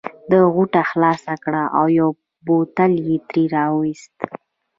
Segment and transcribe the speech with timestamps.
[0.29, 2.09] ده غوټه خلاصه کړه او یو
[2.45, 4.15] بوتل یې ترې را وایست.